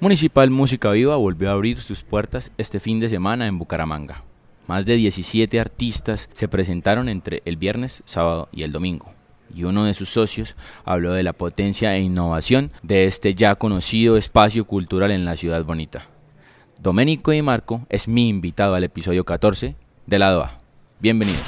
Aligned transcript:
Municipal 0.00 0.48
Música 0.50 0.92
Viva 0.92 1.16
volvió 1.16 1.50
a 1.50 1.54
abrir 1.54 1.80
sus 1.80 2.04
puertas 2.04 2.52
este 2.56 2.78
fin 2.78 3.00
de 3.00 3.08
semana 3.08 3.48
en 3.48 3.58
Bucaramanga. 3.58 4.22
Más 4.68 4.86
de 4.86 4.94
17 4.94 5.58
artistas 5.58 6.28
se 6.34 6.46
presentaron 6.46 7.08
entre 7.08 7.42
el 7.44 7.56
viernes, 7.56 8.04
sábado 8.06 8.48
y 8.52 8.62
el 8.62 8.70
domingo. 8.70 9.12
Y 9.52 9.64
uno 9.64 9.84
de 9.84 9.94
sus 9.94 10.10
socios 10.10 10.54
habló 10.84 11.14
de 11.14 11.24
la 11.24 11.32
potencia 11.32 11.96
e 11.96 12.00
innovación 12.00 12.70
de 12.84 13.06
este 13.06 13.34
ya 13.34 13.56
conocido 13.56 14.16
espacio 14.16 14.66
cultural 14.66 15.10
en 15.10 15.24
la 15.24 15.34
ciudad 15.34 15.64
bonita. 15.64 16.06
Doménico 16.80 17.32
y 17.32 17.42
Marco 17.42 17.84
es 17.88 18.06
mi 18.06 18.28
invitado 18.28 18.76
al 18.76 18.84
episodio 18.84 19.24
14 19.24 19.74
de 20.06 20.18
Lado 20.20 20.44
A. 20.44 20.60
Bienvenidos. 21.00 21.42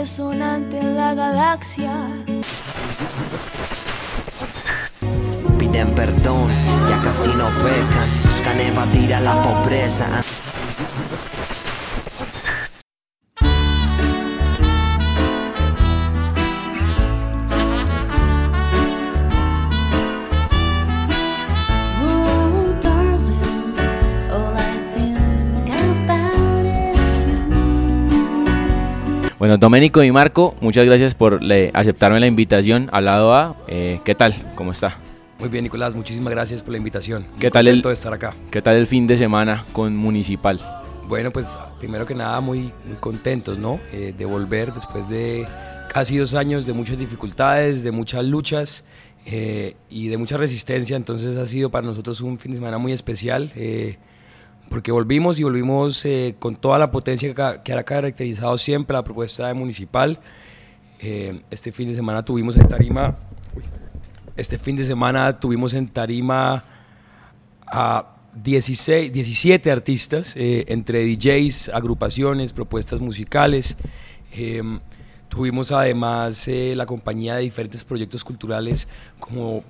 Resonante 0.00 0.78
en 0.78 0.96
la 0.96 1.12
galaxia. 1.12 1.92
Piden 5.58 5.94
perdón, 5.94 6.48
ya 6.88 6.98
casi 7.02 7.28
no 7.40 7.48
pecan, 7.62 8.08
buscan 8.24 8.60
evadir 8.60 9.12
a 9.12 9.20
la 9.20 9.42
pobreza. 9.42 10.06
Bueno, 29.40 29.56
Doménico 29.56 30.04
y 30.04 30.12
Marco, 30.12 30.54
muchas 30.60 30.84
gracias 30.84 31.14
por 31.14 31.42
le- 31.42 31.70
aceptarme 31.74 32.20
la 32.20 32.26
invitación 32.28 32.88
al 32.92 33.06
lado 33.06 33.34
A. 33.34 33.56
Eh, 33.68 34.00
¿Qué 34.04 34.14
tal? 34.14 34.34
¿Cómo 34.54 34.70
está? 34.72 34.98
Muy 35.38 35.48
bien, 35.48 35.64
Nicolás, 35.64 35.94
muchísimas 35.94 36.30
gracias 36.30 36.62
por 36.62 36.72
la 36.72 36.78
invitación. 36.78 37.26
Muy 37.30 37.40
¿Qué 37.40 37.50
tal 37.50 37.66
el- 37.66 37.80
de 37.80 37.92
estar 37.92 38.12
acá? 38.12 38.34
¿Qué 38.50 38.60
tal 38.60 38.76
el 38.76 38.86
fin 38.86 39.06
de 39.06 39.16
semana 39.16 39.64
con 39.72 39.96
Municipal? 39.96 40.60
Bueno, 41.08 41.32
pues 41.32 41.46
primero 41.78 42.04
que 42.06 42.14
nada 42.14 42.40
muy, 42.42 42.70
muy 42.86 42.96
contentos, 43.00 43.58
¿no? 43.58 43.80
Eh, 43.92 44.14
de 44.16 44.24
volver 44.26 44.74
después 44.74 45.08
de 45.08 45.46
casi 45.92 46.18
dos 46.18 46.34
años 46.34 46.66
de 46.66 46.74
muchas 46.74 46.98
dificultades, 46.98 47.82
de 47.82 47.90
muchas 47.92 48.22
luchas 48.24 48.84
eh, 49.24 49.74
y 49.88 50.08
de 50.08 50.18
mucha 50.18 50.36
resistencia. 50.36 50.96
Entonces 50.96 51.38
ha 51.38 51.46
sido 51.46 51.70
para 51.70 51.86
nosotros 51.86 52.20
un 52.20 52.38
fin 52.38 52.52
de 52.52 52.58
semana 52.58 52.76
muy 52.78 52.92
especial 52.92 53.50
eh, 53.56 53.96
porque 54.70 54.92
volvimos 54.92 55.38
y 55.40 55.42
volvimos 55.42 56.04
eh, 56.04 56.36
con 56.38 56.54
toda 56.54 56.78
la 56.78 56.92
potencia 56.92 57.34
que, 57.34 57.72
ha 57.72 57.82
caracterizado 57.82 58.56
siempre 58.56 58.94
la 58.94 59.02
propuesta 59.02 59.48
de 59.48 59.54
Municipal. 59.54 60.20
Eh, 61.00 61.42
este 61.50 61.72
fin 61.72 61.88
de 61.88 61.94
semana 61.94 62.24
tuvimos 62.24 62.56
en 62.56 62.68
Tarima, 62.68 63.16
este 64.36 64.58
fin 64.58 64.76
de 64.76 64.84
semana 64.84 65.40
tuvimos 65.40 65.74
en 65.74 65.88
Tarima 65.88 66.62
a 67.66 68.16
16, 68.32 69.12
17 69.12 69.72
artistas, 69.72 70.36
eh, 70.36 70.66
entre 70.68 71.04
DJs, 71.04 71.70
agrupaciones, 71.70 72.52
propuestas 72.52 73.00
musicales. 73.00 73.76
Eh, 74.32 74.62
tuvimos 75.28 75.72
además 75.72 76.46
la 76.48 76.86
compañía 76.86 77.34
de 77.36 77.42
diferentes 77.42 77.82
proyectos 77.82 78.22
culturales 78.22 78.86
como 79.18 79.64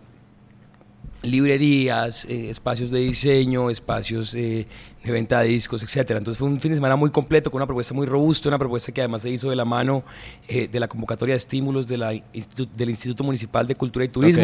librerías, 1.22 2.24
eh, 2.26 2.50
espacios 2.50 2.90
de 2.90 3.00
diseño, 3.00 3.70
espacios 3.70 4.34
eh, 4.34 4.66
de 5.04 5.12
venta 5.12 5.40
de 5.40 5.48
discos, 5.48 5.82
etcétera. 5.82 6.18
Entonces 6.18 6.38
fue 6.38 6.48
un 6.48 6.60
fin 6.60 6.70
de 6.70 6.76
semana 6.76 6.96
muy 6.96 7.10
completo, 7.10 7.50
con 7.50 7.58
una 7.58 7.66
propuesta 7.66 7.94
muy 7.94 8.06
robusta, 8.06 8.48
una 8.48 8.58
propuesta 8.58 8.92
que 8.92 9.00
además 9.00 9.22
se 9.22 9.30
hizo 9.30 9.50
de 9.50 9.56
la 9.56 9.64
mano 9.64 10.04
eh, 10.48 10.68
de 10.70 10.80
la 10.80 10.88
convocatoria 10.88 11.34
de 11.34 11.38
estímulos 11.38 11.86
de 11.86 11.98
la 11.98 12.12
institu- 12.14 12.68
del 12.70 12.90
Instituto 12.90 13.24
Municipal 13.24 13.66
de 13.66 13.74
Cultura 13.74 14.04
y 14.04 14.08
Turismo, 14.08 14.42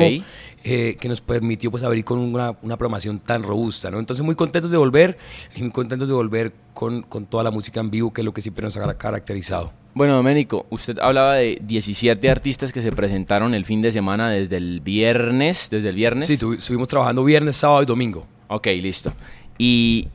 eh, 0.64 0.96
que 1.00 1.08
nos 1.08 1.20
permitió 1.20 1.70
pues 1.70 1.83
abrir 1.83 2.05
con 2.05 2.18
una, 2.18 2.56
una 2.62 2.77
programación 2.77 3.18
tan 3.20 3.42
robusta. 3.42 3.90
¿no? 3.90 3.98
Entonces 3.98 4.24
muy 4.24 4.34
contentos 4.34 4.70
de 4.70 4.77
volver 4.77 5.18
y 5.55 5.62
muy 5.62 5.70
contentos 5.72 6.08
de 6.08 6.14
volver 6.14 6.52
con, 6.74 7.02
con 7.02 7.27
toda 7.27 7.42
la 7.42 7.51
música 7.51 7.80
en 7.80 7.90
vivo, 7.90 8.12
que 8.12 8.20
es 8.20 8.24
lo 8.24 8.33
que 8.34 8.42
siempre 8.42 8.64
nos 8.64 8.77
ha 8.77 8.98
caracterizado. 8.98 9.72
Bueno, 9.96 10.14
Doménico, 10.17 10.67
usted 10.68 10.98
hablaba 11.01 11.36
de 11.36 11.58
17 11.62 12.29
artistas 12.29 12.70
que 12.70 12.83
se 12.83 12.92
presentaron 12.92 13.55
el 13.55 13.64
fin 13.64 13.80
de 13.80 13.92
semana 13.92 14.29
desde 14.29 14.58
el 14.58 14.83
viernes, 14.83 15.68
desde 15.70 15.89
el 15.89 15.95
viernes. 15.95 16.27
Sí, 16.27 16.36
tuvi- 16.36 16.58
estuvimos 16.58 16.86
trabajando 16.89 17.24
viernes, 17.24 17.57
sábado 17.57 17.83
y 17.83 17.86
domingo. 17.86 18.27
Ok, 18.48 18.67
listo. 18.83 19.14
Y 19.57 20.08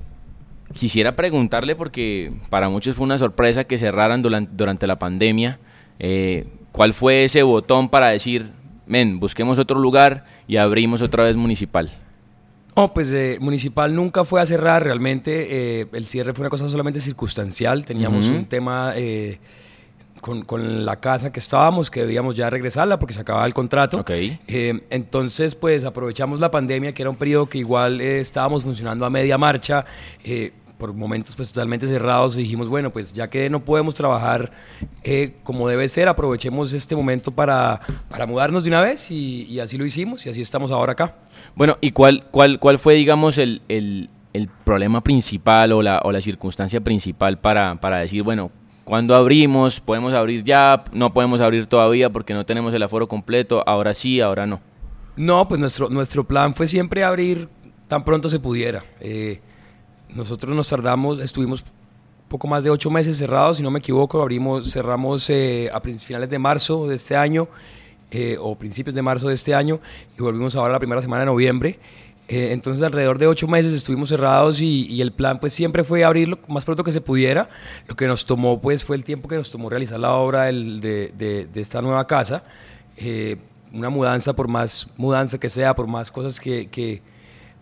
quisiera 0.76 1.16
preguntarle, 1.16 1.76
porque 1.76 2.32
para 2.52 2.70
muchos 2.70 2.96
fue 2.96 3.06
una 3.06 3.18
sorpresa 3.18 3.64
que 3.64 3.80
cerraran 3.80 4.22
durante, 4.22 4.52
durante 4.56 4.86
la 4.86 5.00
pandemia, 5.00 5.58
eh, 5.98 6.46
¿cuál 6.72 6.94
fue 6.94 7.24
ese 7.24 7.42
botón 7.42 7.90
para 7.90 8.10
decir, 8.10 8.52
men, 8.86 9.20
busquemos 9.20 9.58
otro 9.58 9.80
lugar 9.80 10.26
y 10.48 10.58
abrimos 10.58 11.02
otra 11.02 11.24
vez 11.24 11.36
municipal? 11.36 11.92
No, 12.78 12.94
pues 12.94 13.12
eh, 13.12 13.40
Municipal 13.42 13.96
nunca 13.96 14.26
fue 14.26 14.42
a 14.42 14.46
cerrar, 14.46 14.84
realmente 14.84 15.82
eh, 15.82 15.88
el 15.92 16.06
cierre 16.06 16.34
fue 16.36 16.44
una 16.44 16.52
cosa 16.52 16.70
solamente 16.70 17.00
circunstancial, 17.00 17.84
teníamos 17.84 18.30
un 18.30 18.46
tema 18.46 18.94
eh, 18.96 19.40
con, 20.22 20.44
con 20.44 20.86
la 20.86 21.00
casa 21.00 21.32
que 21.32 21.40
estábamos, 21.40 21.90
que 21.92 22.02
debíamos 22.02 22.36
ya 22.36 22.50
regresarla 22.50 23.00
porque 23.00 23.14
se 23.14 23.20
acababa 23.22 23.46
el 23.46 23.54
contrato. 23.54 24.00
Eh, 24.48 24.82
entonces, 24.90 25.56
pues 25.56 25.84
aprovechamos 25.84 26.40
la 26.40 26.50
pandemia, 26.52 26.94
que 26.94 27.02
era 27.02 27.10
un 27.10 27.18
periodo 27.18 27.48
que 27.50 27.58
igual 27.58 28.00
eh, 28.00 28.20
estábamos 28.22 28.64
funcionando 28.64 29.06
a 29.06 29.10
media 29.10 29.38
marcha, 29.38 29.86
eh, 30.24 30.54
por 30.78 30.94
momentos 30.94 31.36
pues 31.36 31.52
totalmente 31.54 31.86
cerrados, 31.88 32.36
y 32.38 32.40
dijimos, 32.40 32.68
bueno, 32.68 32.92
pues 32.92 33.14
ya 33.14 33.30
que 33.30 33.50
no 33.52 33.64
podemos 33.64 33.94
trabajar 33.94 34.52
eh, 35.04 35.34
como 35.44 35.68
debe 35.68 35.88
ser, 35.88 36.08
aprovechemos 36.08 36.74
este 36.74 36.96
momento 36.96 37.32
para, 37.32 37.82
para 38.10 38.26
mudarnos 38.26 38.64
de 38.64 38.70
una 38.70 38.82
vez, 38.82 39.12
y, 39.12 39.46
y 39.46 39.60
así 39.60 39.78
lo 39.78 39.86
hicimos, 39.86 40.26
y 40.26 40.30
así 40.30 40.42
estamos 40.42 40.72
ahora 40.72 40.94
acá. 40.94 41.16
Bueno, 41.56 41.78
¿y 41.82 41.92
cuál, 41.92 42.24
cuál, 42.32 42.60
cuál 42.60 42.80
fue, 42.80 42.96
digamos, 42.96 43.38
el, 43.38 43.62
el- 43.68 44.10
el 44.34 44.48
problema 44.48 45.02
principal 45.04 45.74
o 45.74 45.82
la, 45.82 46.00
o 46.06 46.12
la 46.14 46.22
circunstancia 46.22 46.80
principal 46.80 47.38
para, 47.38 47.76
para 47.82 47.98
decir, 47.98 48.24
bueno, 48.24 48.50
cuando 48.92 49.16
abrimos? 49.16 49.80
¿Podemos 49.80 50.14
abrir 50.14 50.44
ya? 50.44 50.84
¿No 50.92 51.14
podemos 51.14 51.40
abrir 51.40 51.66
todavía 51.66 52.10
porque 52.10 52.34
no 52.34 52.46
tenemos 52.46 52.74
el 52.74 52.84
aforo 52.84 53.08
completo? 53.08 53.64
Ahora 53.66 53.94
sí, 53.94 54.20
ahora 54.20 54.46
no. 54.46 54.60
No, 55.16 55.48
pues 55.48 55.62
nuestro, 55.62 55.88
nuestro 55.88 56.26
plan 56.26 56.54
fue 56.54 56.68
siempre 56.68 57.06
abrir 57.06 57.48
tan 57.88 58.04
pronto 58.04 58.30
se 58.30 58.38
pudiera. 58.38 58.84
Eh, 59.00 59.40
nosotros 60.10 60.54
nos 60.54 60.68
tardamos, 60.68 61.20
estuvimos 61.20 61.64
poco 62.28 62.50
más 62.50 62.66
de 62.66 62.70
ocho 62.70 62.92
meses 62.92 63.18
cerrados, 63.18 63.56
si 63.56 63.64
no 63.64 63.72
me 63.72 63.80
equivoco, 63.80 64.22
abrimos, 64.22 64.70
cerramos 64.70 65.30
eh, 65.30 65.72
a 65.74 65.80
finales 65.80 66.30
de 66.30 66.40
marzo 66.40 66.86
de 66.90 66.98
este 66.98 67.16
año 67.16 67.48
eh, 68.12 68.36
o 68.42 68.58
principios 68.58 68.94
de 68.94 69.02
marzo 69.02 69.30
de 69.30 69.36
este 69.36 69.56
año 69.56 69.80
y 70.20 70.22
volvimos 70.22 70.58
ahora 70.58 70.74
la 70.74 70.80
primera 70.80 71.02
semana 71.02 71.22
de 71.22 71.28
noviembre. 71.28 71.80
Eh, 72.28 72.54
entonces 72.54 72.82
alrededor 72.84 73.18
de 73.18 73.28
ocho 73.28 73.48
meses 73.48 73.74
estuvimos 73.74 74.08
cerrados 74.10 74.62
y, 74.62 74.86
y 74.88 75.02
el 75.02 75.12
plan 75.12 75.40
pues 75.40 75.52
siempre 75.52 75.84
fue 75.84 76.04
abrirlo 76.06 76.40
más 76.48 76.64
pronto 76.64 76.84
que 76.84 76.92
se 76.94 77.02
pudiera. 77.02 77.50
Lo 77.88 77.96
que 77.96 78.08
nos 78.08 78.26
tomó 78.26 78.62
pues 78.62 78.84
fue 78.86 78.96
el 78.96 79.04
tiempo 79.04 79.28
que 79.28 79.36
nos 79.36 79.52
tomó 79.52 79.70
realizar 79.70 80.00
la 80.00 80.14
obra 80.14 80.44
del- 80.46 80.80
de, 80.80 81.12
de- 81.18 81.46
de 81.46 81.62
esta 81.62 81.82
nueva 81.82 82.08
casa. 82.08 82.44
Eh, 82.98 83.38
una 83.74 83.90
mudanza, 83.90 84.34
por 84.34 84.48
más 84.48 84.88
mudanza 84.98 85.40
que 85.40 85.50
sea, 85.50 85.76
por 85.76 85.88
más 85.88 86.12
cosas 86.12 86.40
que, 86.40 86.68
que- 86.70 87.02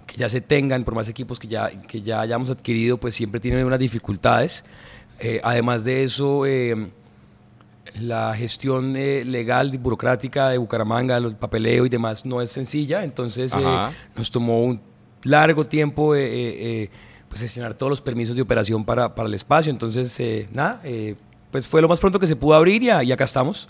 que 0.05 0.17
ya 0.17 0.27
se 0.29 0.41
tengan, 0.41 0.83
por 0.83 0.95
más 0.95 1.07
equipos 1.07 1.39
que 1.39 1.47
ya, 1.47 1.69
que 1.69 2.01
ya 2.01 2.21
hayamos 2.21 2.49
adquirido, 2.49 2.97
pues 2.97 3.13
siempre 3.15 3.39
tienen 3.39 3.65
unas 3.65 3.79
dificultades. 3.79 4.65
Eh, 5.19 5.39
además 5.43 5.83
de 5.83 6.03
eso, 6.03 6.45
eh, 6.47 6.89
la 7.99 8.33
gestión 8.35 8.95
eh, 8.95 9.23
legal 9.25 9.73
y 9.73 9.77
burocrática 9.77 10.49
de 10.49 10.57
Bucaramanga, 10.57 11.17
el 11.17 11.35
papeleo 11.35 11.85
y 11.85 11.89
demás, 11.89 12.25
no 12.25 12.41
es 12.41 12.51
sencilla. 12.51 13.03
Entonces, 13.03 13.53
eh, 13.53 13.57
nos 14.15 14.31
tomó 14.31 14.63
un 14.63 14.81
largo 15.23 15.65
tiempo 15.67 16.15
eh, 16.15 16.23
eh, 16.83 16.89
pues 17.27 17.41
gestionar 17.41 17.73
todos 17.73 17.89
los 17.89 18.01
permisos 18.01 18.35
de 18.35 18.41
operación 18.41 18.85
para, 18.85 19.13
para 19.15 19.27
el 19.27 19.33
espacio. 19.33 19.71
Entonces, 19.71 20.19
eh, 20.19 20.47
nada, 20.51 20.81
pues 21.51 21.67
fue 21.67 21.81
lo 21.81 21.87
más 21.87 21.99
pronto 21.99 22.19
que 22.19 22.27
se 22.27 22.35
pudo 22.35 22.55
abrir 22.55 22.81
y, 22.83 22.87
y 22.89 23.11
acá 23.11 23.23
estamos. 23.23 23.67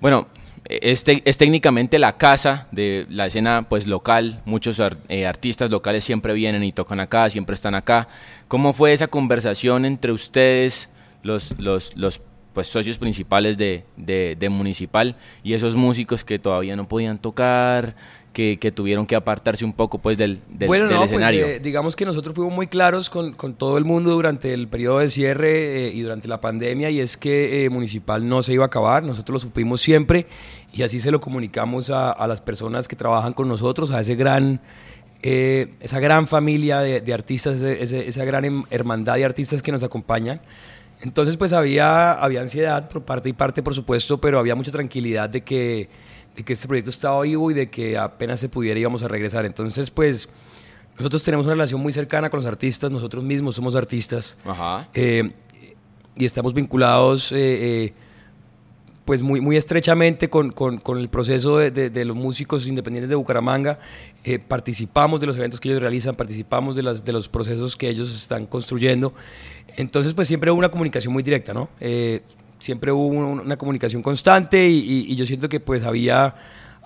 Bueno, 0.00 0.26
es, 0.66 1.04
te- 1.04 1.22
es 1.24 1.36
técnicamente 1.36 1.98
la 1.98 2.16
casa 2.16 2.68
de 2.72 3.06
la 3.10 3.26
escena 3.26 3.66
pues 3.68 3.86
local. 3.86 4.40
Muchos 4.46 4.80
ar- 4.80 4.98
eh, 5.08 5.26
artistas 5.26 5.70
locales 5.70 6.04
siempre 6.04 6.32
vienen 6.32 6.62
y 6.64 6.72
tocan 6.72 7.00
acá, 7.00 7.28
siempre 7.30 7.54
están 7.54 7.74
acá. 7.74 8.08
¿Cómo 8.48 8.72
fue 8.72 8.92
esa 8.92 9.06
conversación 9.08 9.84
entre 9.84 10.12
ustedes, 10.12 10.88
los, 11.22 11.54
los, 11.58 11.96
los 11.96 12.20
pues, 12.54 12.68
socios 12.68 12.96
principales 12.96 13.58
de, 13.58 13.84
de- 13.96 14.36
de 14.38 14.48
Municipal, 14.48 15.16
y 15.42 15.52
esos 15.52 15.76
músicos 15.76 16.24
que 16.24 16.38
todavía 16.38 16.76
no 16.76 16.88
podían 16.88 17.18
tocar, 17.18 17.94
que, 18.32 18.58
que 18.58 18.72
tuvieron 18.72 19.06
que 19.06 19.14
apartarse 19.14 19.64
un 19.64 19.72
poco 19.72 19.98
pues 19.98 20.18
del, 20.18 20.40
del, 20.48 20.66
bueno, 20.66 20.86
del 20.86 20.94
no, 20.94 21.00
pues 21.02 21.10
escenario? 21.12 21.46
eh, 21.46 21.60
digamos 21.60 21.94
que 21.94 22.04
nosotros 22.04 22.34
fuimos 22.34 22.52
muy 22.52 22.66
claros 22.66 23.08
con, 23.08 23.32
con 23.32 23.54
todo 23.54 23.78
el 23.78 23.84
mundo 23.84 24.10
durante 24.10 24.52
el 24.52 24.66
periodo 24.66 24.98
de 24.98 25.08
cierre 25.08 25.86
eh, 25.86 25.92
y 25.94 26.00
durante 26.00 26.26
la 26.26 26.40
pandemia 26.40 26.90
y 26.90 26.98
es 26.98 27.16
que 27.16 27.64
eh, 27.64 27.70
Municipal 27.70 28.28
no 28.28 28.42
se 28.42 28.52
iba 28.52 28.64
a 28.64 28.66
acabar, 28.66 29.04
nosotros 29.04 29.34
lo 29.34 29.38
supimos 29.38 29.80
siempre 29.82 30.26
y 30.72 30.82
así 30.82 30.98
se 30.98 31.12
lo 31.12 31.20
comunicamos 31.20 31.90
a, 31.90 32.10
a 32.10 32.26
las 32.26 32.40
personas 32.40 32.88
que 32.88 32.96
trabajan 32.96 33.34
con 33.34 33.46
nosotros, 33.46 33.92
a 33.92 34.00
ese 34.00 34.16
gran, 34.16 34.60
eh, 35.22 35.68
esa 35.78 36.00
gran 36.00 36.26
familia 36.26 36.80
de, 36.80 37.00
de 37.00 37.14
artistas, 37.14 37.54
ese- 37.56 37.84
ese- 37.84 38.08
esa 38.08 38.24
gran 38.24 38.44
em- 38.44 38.64
hermandad 38.70 39.14
de 39.14 39.24
artistas 39.24 39.62
que 39.62 39.70
nos 39.70 39.84
acompañan. 39.84 40.40
Entonces, 41.04 41.36
pues 41.36 41.52
había, 41.52 42.12
había 42.12 42.40
ansiedad 42.40 42.88
por 42.88 43.02
parte 43.02 43.28
y 43.28 43.34
parte, 43.34 43.62
por 43.62 43.74
supuesto, 43.74 44.18
pero 44.18 44.38
había 44.38 44.54
mucha 44.54 44.72
tranquilidad 44.72 45.28
de 45.28 45.42
que, 45.42 45.90
de 46.34 46.42
que 46.42 46.54
este 46.54 46.66
proyecto 46.66 46.88
estaba 46.88 47.20
vivo 47.20 47.50
y 47.50 47.54
de 47.54 47.68
que 47.68 47.98
apenas 47.98 48.40
se 48.40 48.48
pudiera 48.48 48.80
íbamos 48.80 49.02
a 49.02 49.08
regresar. 49.08 49.44
Entonces, 49.44 49.90
pues 49.90 50.30
nosotros 50.96 51.22
tenemos 51.22 51.44
una 51.44 51.56
relación 51.56 51.78
muy 51.82 51.92
cercana 51.92 52.30
con 52.30 52.38
los 52.38 52.46
artistas, 52.46 52.90
nosotros 52.90 53.22
mismos 53.22 53.54
somos 53.54 53.76
artistas. 53.76 54.38
Ajá. 54.46 54.88
Eh, 54.94 55.30
y 56.16 56.24
estamos 56.24 56.54
vinculados 56.54 57.32
eh, 57.32 57.36
eh, 57.36 57.94
pues 59.04 59.22
muy, 59.22 59.40
muy 59.40 59.56
estrechamente 59.56 60.30
con, 60.30 60.50
con- 60.50 60.78
con 60.78 60.98
el 60.98 61.08
proceso 61.08 61.58
de, 61.58 61.70
de- 61.70 61.90
de 61.90 62.04
los 62.04 62.16
músicos 62.16 62.66
independientes 62.66 63.08
de 63.10 63.14
Bucaramanga. 63.16 63.78
Eh, 64.24 64.38
participamos 64.38 65.20
de 65.20 65.26
los 65.26 65.36
eventos 65.36 65.60
que 65.60 65.68
ellos 65.68 65.80
realizan, 65.82 66.14
participamos 66.14 66.74
de, 66.76 66.82
las, 66.82 67.04
de 67.04 67.12
los 67.12 67.28
procesos 67.28 67.76
que 67.76 67.88
ellos 67.90 68.14
están 68.14 68.46
construyendo. 68.46 69.12
Entonces, 69.76 70.14
pues 70.14 70.28
siempre 70.28 70.50
hubo 70.50 70.58
una 70.58 70.70
comunicación 70.70 71.12
muy 71.12 71.22
directa, 71.22 71.52
¿no? 71.52 71.68
Eh, 71.80 72.22
siempre 72.60 72.92
hubo 72.92 73.06
un- 73.08 73.40
una 73.40 73.56
comunicación 73.58 74.02
constante 74.02 74.68
y, 74.68 74.78
y- 74.78 75.12
y 75.12 75.16
yo 75.16 75.26
siento 75.26 75.48
que 75.50 75.60
pues 75.60 75.84
había, 75.84 76.34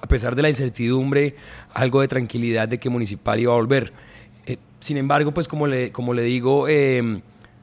a 0.00 0.06
pesar 0.08 0.34
de 0.34 0.42
la 0.42 0.48
incertidumbre, 0.48 1.36
algo 1.72 2.00
de 2.00 2.08
tranquilidad 2.08 2.66
de 2.68 2.78
que 2.78 2.90
Municipal 2.90 3.38
iba 3.38 3.52
a 3.52 3.56
volver. 3.56 3.92
Eh, 4.46 4.56
sin 4.80 4.96
embargo, 4.96 5.32
pues 5.32 5.46
como 5.46 5.68
le, 5.68 5.92
como 5.92 6.14
le 6.14 6.22
digo, 6.22 6.66
eh, 6.68 7.20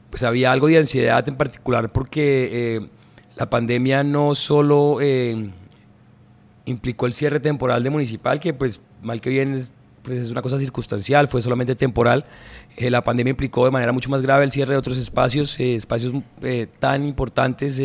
pues 0.08 0.22
había 0.22 0.50
algo 0.52 0.68
de 0.68 0.78
ansiedad 0.78 1.28
en 1.28 1.36
particular 1.36 1.92
porque 1.92 2.48
eh, 2.76 2.86
la 3.36 3.48
pandemia 3.50 4.02
no 4.02 4.34
solo 4.34 4.98
eh, 5.00 5.50
implicó 6.64 7.06
el 7.06 7.12
cierre 7.12 7.40
temporal 7.40 7.82
de 7.82 7.90
municipal, 7.90 8.40
que 8.40 8.52
pues 8.54 8.80
mal 9.02 9.20
que 9.20 9.30
bien 9.30 9.54
es, 9.54 9.72
pues, 10.02 10.18
es 10.18 10.30
una 10.30 10.42
cosa 10.42 10.58
circunstancial, 10.58 11.28
fue 11.28 11.42
solamente 11.42 11.74
temporal. 11.74 12.24
Eh, 12.76 12.90
la 12.90 13.02
pandemia 13.04 13.30
implicó 13.30 13.64
de 13.64 13.70
manera 13.70 13.92
mucho 13.92 14.10
más 14.10 14.22
grave 14.22 14.44
el 14.44 14.50
cierre 14.52 14.72
de 14.72 14.78
otros 14.78 14.98
espacios, 14.98 15.58
eh, 15.60 15.76
espacios 15.76 16.12
eh, 16.42 16.66
tan 16.80 17.06
importantes 17.06 17.78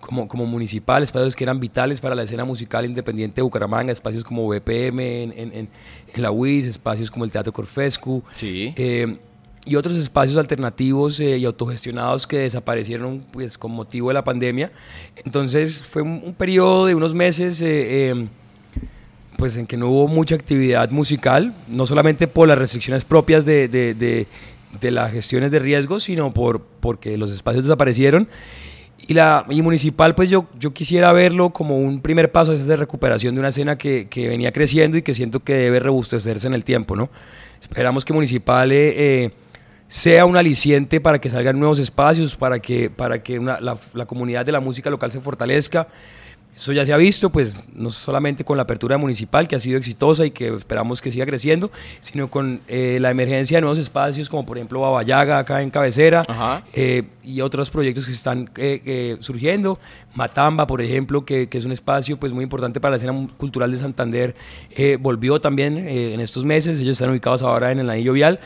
como, 0.00 0.26
como 0.28 0.46
municipal, 0.46 1.02
espacios 1.02 1.36
que 1.36 1.44
eran 1.44 1.60
vitales 1.60 2.00
para 2.00 2.14
la 2.14 2.22
escena 2.24 2.44
musical 2.44 2.84
independiente 2.84 3.36
de 3.36 3.42
Bucaramanga, 3.42 3.92
espacios 3.92 4.24
como 4.24 4.48
BPM 4.48 5.00
en, 5.22 5.32
en- 5.32 5.52
en- 5.54 5.68
en 6.14 6.22
la 6.22 6.30
UIS, 6.30 6.66
espacios 6.66 7.10
como 7.10 7.24
el 7.24 7.30
Teatro 7.30 7.52
Corfescu. 7.52 8.22
Sí. 8.34 8.74
Y 9.64 9.76
otros 9.76 9.94
espacios 9.96 10.36
alternativos 10.38 11.20
eh, 11.20 11.38
y 11.38 11.44
autogestionados 11.44 12.26
que 12.26 12.38
desaparecieron 12.38 13.24
pues, 13.30 13.56
con 13.56 13.70
motivo 13.70 14.08
de 14.08 14.14
la 14.14 14.24
pandemia. 14.24 14.72
Entonces 15.24 15.84
fue 15.84 16.02
un, 16.02 16.20
un 16.24 16.34
periodo 16.34 16.86
de 16.86 16.96
unos 16.96 17.14
meses 17.14 17.62
eh, 17.62 18.10
eh, 18.10 18.28
pues, 19.36 19.56
en 19.56 19.66
que 19.66 19.76
no 19.76 19.88
hubo 19.88 20.08
mucha 20.08 20.34
actividad 20.34 20.90
musical, 20.90 21.54
no 21.68 21.86
solamente 21.86 22.26
por 22.26 22.48
las 22.48 22.58
restricciones 22.58 23.04
propias 23.04 23.44
de, 23.44 23.68
de, 23.68 23.94
de- 23.94 24.26
de 24.80 24.90
las 24.90 25.12
gestiones 25.12 25.50
de 25.50 25.58
riesgo, 25.58 26.00
sino 26.00 26.32
por, 26.32 26.62
porque 26.80 27.16
los 27.18 27.30
espacios 27.30 27.64
desaparecieron. 27.64 28.26
Y, 29.06 29.14
la, 29.14 29.44
y 29.50 29.60
municipal, 29.60 30.14
pues 30.14 30.30
yo, 30.30 30.46
yo 30.58 30.72
quisiera 30.72 31.12
verlo 31.12 31.50
como 31.50 31.76
un 31.78 32.00
primer 32.00 32.32
paso 32.32 32.52
esa 32.52 32.76
recuperación 32.76 33.34
de 33.34 33.40
una 33.40 33.50
escena 33.50 33.76
que, 33.76 34.08
que 34.08 34.28
venía 34.28 34.50
creciendo 34.50 34.96
y 34.96 35.02
que 35.02 35.14
siento 35.14 35.40
que 35.40 35.54
debe 35.54 35.78
robustecerse 35.78 36.46
en 36.46 36.54
el 36.54 36.64
tiempo, 36.64 36.96
¿no? 36.96 37.10
Esperamos 37.60 38.04
que 38.04 38.12
municipal 38.14 38.72
eh, 38.72 38.94
eh, 39.24 39.30
sea 39.92 40.24
un 40.24 40.38
aliciente 40.38 41.02
para 41.02 41.20
que 41.20 41.28
salgan 41.28 41.58
nuevos 41.58 41.78
espacios, 41.78 42.34
para 42.34 42.60
que, 42.60 42.88
para 42.88 43.22
que 43.22 43.38
una- 43.38 43.60
la, 43.60 43.76
la 43.92 44.06
comunidad 44.06 44.46
de 44.46 44.50
la 44.50 44.60
música 44.60 44.88
local 44.88 45.12
se 45.12 45.20
fortalezca. 45.20 45.86
Eso 46.54 46.72
ya 46.72 46.84
se 46.84 46.92
ha 46.92 46.98
visto, 46.98 47.30
pues 47.30 47.58
no 47.74 47.90
solamente 47.90 48.44
con 48.44 48.58
la 48.58 48.64
apertura 48.64 48.98
municipal, 48.98 49.48
que 49.48 49.56
ha 49.56 49.60
sido 49.60 49.78
exitosa 49.78 50.26
y 50.26 50.32
que 50.32 50.54
esperamos 50.54 51.00
que 51.00 51.10
siga 51.10 51.24
creciendo, 51.24 51.72
sino 52.00 52.30
con 52.30 52.60
eh, 52.68 52.98
la 53.00 53.10
emergencia 53.10 53.56
de 53.56 53.62
nuevos 53.62 53.78
espacios, 53.78 54.28
como 54.28 54.44
por 54.44 54.58
ejemplo 54.58 54.80
Babayaga, 54.80 55.38
acá 55.38 55.62
en 55.62 55.70
Cabecera, 55.70 56.26
eh, 56.74 57.04
y 57.24 57.40
otros 57.40 57.70
proyectos 57.70 58.04
que 58.04 58.12
están 58.12 58.50
eh, 58.56 58.82
eh, 58.84 59.16
surgiendo. 59.20 59.78
Matamba, 60.14 60.66
por 60.66 60.82
ejemplo, 60.82 61.24
que, 61.24 61.48
que 61.48 61.56
es 61.56 61.64
un 61.64 61.72
espacio 61.72 62.18
pues, 62.18 62.32
muy 62.32 62.44
importante 62.44 62.80
para 62.80 62.90
la 62.90 62.96
escena 62.96 63.28
cultural 63.38 63.72
de 63.72 63.78
Santander, 63.78 64.36
volvió 65.00 65.40
también 65.40 65.88
en 65.88 66.20
estos 66.20 66.44
meses. 66.44 66.78
Ellos 66.78 66.92
están 66.92 67.08
ubicados 67.08 67.40
ahora 67.40 67.72
en 67.72 67.78
el 67.78 67.88
anillo 67.88 68.12
vial. 68.12 68.38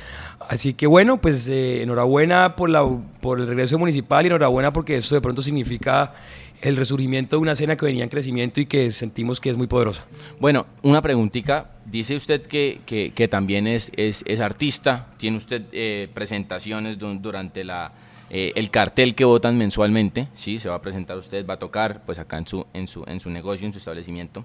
Así 0.49 0.75
que 0.75 0.87
bueno, 0.87 1.21
pues 1.21 1.49
enhorabuena 1.49 2.55
por, 2.55 2.71
la, 2.71 2.89
por 3.21 3.41
el 3.41 3.49
regreso 3.49 3.79
municipal 3.81 4.25
y 4.25 4.29
enhorabuena 4.29 4.73
porque 4.73 4.97
esto 4.97 5.17
de 5.17 5.21
pronto 5.21 5.43
significa 5.43 6.15
el 6.63 6.77
resurgimiento 6.77 7.37
de 7.37 7.43
una 7.43 7.53
escena 7.53 7.77
que 7.77 7.85
venía 7.87 8.05
en 8.05 8.11
crecimiento 8.11 8.61
y 8.61 8.67
que 8.67 8.91
sentimos 8.91 9.41
que 9.41 9.51
es 9.51 9.57
muy 9.57 9.67
poderosa. 9.67 10.05
Bueno, 10.41 10.67
una 10.83 11.03
preguntita. 11.03 11.71
Dice 11.85 12.17
usted 12.17 12.43
que, 12.43 12.81
que- 12.87 13.29
también 13.29 13.67
es, 13.67 13.93
es, 13.97 14.25
artista. 14.41 15.09
Tiene 15.19 15.37
usted 15.37 15.63
eh, 15.73 16.09
presentaciones 16.15 16.99
du- 16.99 17.15
durante 17.21 17.63
la, 17.63 17.93
eh, 18.31 18.53
el 18.57 18.71
cartel 18.71 19.15
que 19.15 19.25
votan 19.25 19.57
mensualmente. 19.57 20.29
Sí, 20.35 20.59
se 20.59 20.69
va 20.69 20.77
a 20.77 20.83
presentar 20.83 21.17
usted, 21.19 21.47
va 21.47 21.55
a 21.55 21.59
tocar 21.59 22.03
pues 22.05 22.19
acá 22.19 22.39
en 22.39 22.47
su, 22.47 22.67
en 22.75 22.89
su, 22.89 23.05
en 23.07 23.21
su 23.21 23.31
negocio, 23.31 23.67
en 23.67 23.73
su 23.73 23.79
establecimiento. 23.79 24.45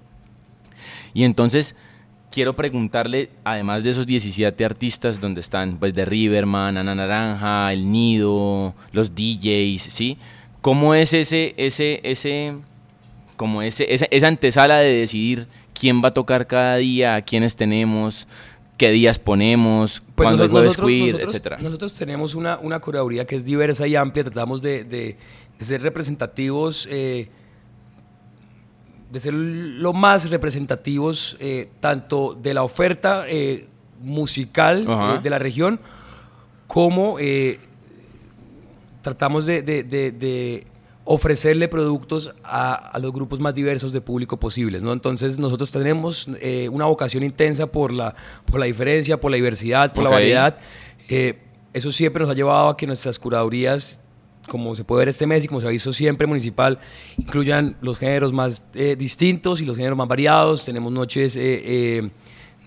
Y 1.14 1.24
entonces 1.24 1.74
quiero 2.30 2.54
preguntarle, 2.56 3.30
además 3.44 3.84
de 3.84 3.90
esos 3.90 4.06
17 4.06 4.64
artistas 4.64 5.20
donde 5.20 5.40
están 5.40 5.78
pues 5.78 5.94
de 5.94 6.04
Riverman, 6.04 6.76
Ana 6.78 6.94
Naranja, 6.94 7.72
El 7.72 7.90
Nido, 7.90 8.74
los 8.92 9.14
DJs, 9.14 9.82
¿sí? 9.82 10.18
¿Cómo 10.62 10.94
es 10.94 11.12
ese, 11.12 11.54
ese, 11.58 12.00
ese, 12.04 12.54
como 13.36 13.60
ese, 13.62 13.92
esa, 13.92 14.06
esa 14.10 14.28
antesala 14.28 14.78
de 14.78 14.92
decidir 14.94 15.46
quién 15.78 16.02
va 16.02 16.08
a 16.08 16.14
tocar 16.14 16.46
cada 16.46 16.76
día, 16.76 17.16
a 17.16 17.22
quiénes 17.22 17.56
tenemos, 17.56 18.26
qué 18.78 18.90
días 18.90 19.18
ponemos, 19.18 20.02
Pues 20.14 20.26
cuándo 20.28 20.44
es 20.44 20.50
noso- 20.50 20.52
jueves 20.52 20.68
nosotros, 20.70 20.86
queer, 20.88 21.06
nosotros- 21.14 21.32
etcétera? 21.34 21.58
nosotros 21.60 21.94
tenemos 21.94 22.34
una, 22.34 22.58
una 22.58 22.78
curaduría 22.80 23.26
que 23.26 23.36
es 23.36 23.44
diversa 23.44 23.86
y 23.86 23.96
amplia, 23.96 24.24
tratamos 24.24 24.62
de, 24.62 24.84
de- 24.84 25.16
de 25.58 25.64
ser 25.64 25.82
representativos, 25.82 26.88
eh, 26.90 27.28
de 29.10 29.20
ser 29.20 29.34
lo 29.34 29.92
más 29.92 30.30
representativos 30.30 31.36
eh, 31.40 31.68
tanto 31.80 32.34
de 32.40 32.54
la 32.54 32.62
oferta 32.62 33.24
eh, 33.28 33.66
musical 34.00 34.86
eh, 34.88 35.20
de 35.22 35.30
la 35.30 35.38
región 35.38 35.80
como 36.66 37.18
eh, 37.20 37.58
tratamos 39.02 39.44
de, 39.46 39.62
de- 39.62 39.82
de- 39.82 40.10
de 40.12 40.66
ofrecerle 41.04 41.66
productos 41.66 42.32
a, 42.44 42.74
a 42.74 42.98
los 43.00 43.12
grupos 43.12 43.40
más 43.40 43.54
diversos 43.54 43.92
de 43.92 44.00
público 44.00 44.38
posibles, 44.38 44.82
¿no? 44.82 44.92
Entonces 44.92 45.38
nosotros 45.38 45.72
tenemos 45.72 46.28
eh, 46.40 46.68
una 46.68 46.84
vocación 46.84 47.24
intensa 47.24 47.66
por 47.66 47.92
la, 47.92 48.14
por 48.46 48.60
la 48.60 48.66
diferencia, 48.66 49.20
por 49.20 49.32
la 49.32 49.36
diversidad, 49.36 49.92
por 49.92 50.04
la 50.04 50.10
variedad. 50.10 50.58
Eh, 51.08 51.38
eso 51.72 51.90
siempre 51.90 52.22
nos 52.22 52.30
ha 52.30 52.34
llevado 52.34 52.68
a 52.68 52.76
que 52.76 52.86
nuestras 52.86 53.18
curadurías, 53.18 53.98
como 54.48 54.76
se 54.76 54.84
puede 54.84 55.00
ver 55.00 55.08
este 55.08 55.26
mes 55.26 55.44
y 55.44 55.48
como 55.48 55.60
se 55.60 55.66
ha 55.66 55.70
visto 55.70 55.92
siempre 55.92 56.28
municipal, 56.28 56.78
incluyan 57.18 57.76
los 57.80 57.98
géneros 57.98 58.32
más 58.32 58.62
eh, 58.74 58.94
distintos 58.96 59.60
y 59.60 59.64
los 59.64 59.76
géneros 59.76 59.98
más 59.98 60.06
variados. 60.06 60.64
Tenemos 60.64 60.92
noches 60.92 61.36
eh, 61.36 62.10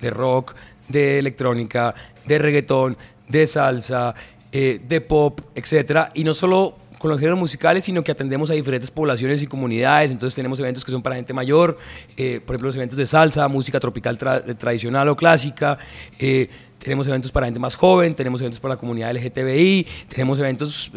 de 0.01 0.09
rock, 0.09 0.55
de 0.89 1.19
electrónica, 1.19 1.95
de 2.27 2.37
reggaetón, 2.37 2.97
de 3.29 3.47
salsa, 3.47 4.13
eh, 4.57 4.79
de 4.87 5.01
pop, 5.01 5.41
etcétera, 5.53 6.11
y 6.13 6.23
no 6.23 6.33
solo 6.33 6.77
con 6.97 7.11
los 7.11 7.19
géneros 7.19 7.37
musicales, 7.37 7.83
sino 7.83 8.05
que 8.05 8.13
atendemos 8.13 8.49
a 8.49 8.53
diferentes 8.53 8.89
poblaciones 8.89 9.41
y 9.41 9.47
comunidades. 9.47 10.11
Entonces 10.11 10.33
tenemos 10.33 10.57
eventos 10.61 10.85
que 10.85 10.93
son 10.93 11.01
para 11.01 11.17
gente 11.17 11.33
mayor, 11.33 11.77
eh, 12.15 12.39
por 12.39 12.55
ejemplo 12.55 12.69
los 12.69 12.75
eventos 12.77 12.97
de 12.97 13.05
salsa, 13.05 13.45
música 13.49 13.81
tropical 13.81 14.17
eh, 14.47 14.53
tradicional 14.53 15.09
o 15.09 15.17
clásica. 15.17 15.77
tenemos 16.79 17.05
eventos 17.05 17.33
para 17.33 17.47
gente 17.47 17.59
más 17.59 17.75
joven, 17.75 18.15
tenemos 18.15 18.39
eventos 18.39 18.61
para 18.61 18.75
la 18.75 18.79
comunidad 18.79 19.13
LGTBI, 19.13 19.87
tenemos 20.07 20.39
eventos 20.39 20.89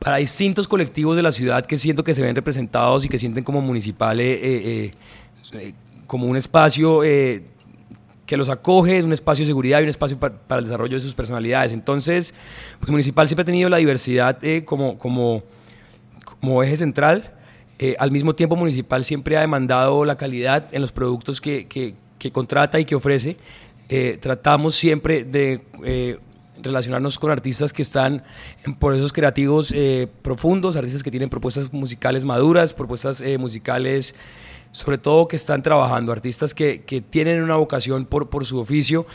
para 0.00 0.16
distintos 0.16 0.66
colectivos 0.66 1.14
de 1.14 1.22
la 1.22 1.30
ciudad 1.30 1.64
que 1.64 1.76
siento 1.76 2.02
que 2.02 2.12
se 2.12 2.22
ven 2.22 2.34
representados 2.34 3.04
y 3.04 3.08
que 3.08 3.20
sienten 3.20 3.44
como 3.44 3.60
municipal 3.60 4.18
eh, 4.20 4.90
como 6.08 6.26
un 6.26 6.36
espacio 6.36 7.02
que 8.32 8.38
los 8.38 8.48
acoge, 8.48 9.02
un 9.02 9.12
espacio 9.12 9.42
de 9.44 9.48
seguridad 9.48 9.80
y 9.80 9.82
un 9.82 9.90
espacio 9.90 10.18
pa- 10.18 10.32
para 10.32 10.60
el 10.60 10.64
desarrollo 10.64 10.94
de 10.96 11.02
sus 11.02 11.14
personalidades. 11.14 11.74
Entonces, 11.74 12.32
pues 12.80 12.90
Municipal 12.90 13.28
siempre 13.28 13.42
ha 13.42 13.44
tenido 13.44 13.68
la 13.68 13.76
diversidad 13.76 14.42
eh, 14.42 14.64
como, 14.64 14.96
como, 14.96 15.42
como 16.40 16.62
eje 16.62 16.78
central. 16.78 17.34
Eh, 17.78 17.94
al 17.98 18.10
mismo 18.10 18.34
tiempo, 18.34 18.56
Municipal 18.56 19.04
siempre 19.04 19.36
ha 19.36 19.42
demandado 19.42 20.06
la 20.06 20.16
calidad 20.16 20.66
en 20.72 20.80
los 20.80 20.92
productos 20.92 21.42
que, 21.42 21.66
que- 21.68 21.94
contrata 22.32 22.80
y 22.80 22.86
que 22.86 22.94
ofrece. 22.94 23.36
Eh, 23.90 24.16
tratamos 24.18 24.76
siempre 24.76 25.24
de 25.24 25.60
relacionarnos 26.60 27.18
con 27.18 27.30
artistas 27.30 27.72
que 27.72 27.82
están 27.82 28.24
en 28.64 28.74
procesos 28.74 29.12
creativos 29.12 29.72
eh, 29.72 30.08
profundos, 30.22 30.76
artistas 30.76 31.02
que 31.02 31.10
tienen 31.10 31.28
propuestas 31.30 31.72
musicales 31.72 32.24
maduras, 32.24 32.74
propuestas 32.74 33.20
eh, 33.20 33.38
musicales 33.38 34.14
sobre 34.72 34.96
todo 34.96 35.28
que 35.28 35.36
están 35.36 35.62
trabajando, 35.62 36.12
artistas 36.12 36.54
que, 36.54 36.82
que 36.82 37.02
tienen 37.02 37.42
una 37.42 37.56
vocación 37.56 38.06
por, 38.06 38.30
por 38.30 38.46
su 38.46 38.58
oficio, 38.58 39.06